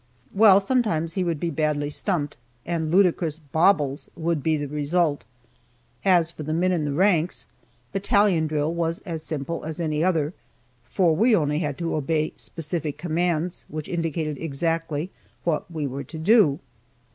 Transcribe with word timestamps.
Well, 0.33 0.59
sometimes 0.59 1.13
he 1.13 1.23
would 1.23 1.39
be 1.39 1.51
badly 1.51 1.91
stumped, 1.91 2.35
and 2.65 2.89
ludicrous 2.89 3.37
"bobbles" 3.37 4.09
would 4.15 4.41
be 4.41 4.57
the 4.57 4.67
result. 4.67 5.25
As 6.03 6.31
for 6.31 6.41
the 6.41 6.55
men 6.55 6.71
in 6.71 6.85
the 6.85 6.91
ranks, 6.91 7.45
battalion 7.91 8.47
drill 8.47 8.73
was 8.73 9.01
as 9.01 9.21
simple 9.21 9.63
as 9.63 9.79
any 9.79 10.03
other, 10.03 10.33
for 10.85 11.15
we 11.15 11.35
only 11.35 11.59
had 11.59 11.77
to 11.77 11.93
obey 11.95 12.33
specific 12.35 12.97
commands 12.97 13.65
which 13.69 13.87
indicated 13.87 14.39
exactly 14.39 15.11
what 15.43 15.69
we 15.69 15.85
were 15.85 16.03
to 16.05 16.17
do. 16.17 16.57